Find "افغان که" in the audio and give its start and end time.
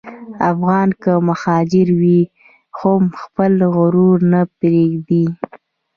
0.51-1.11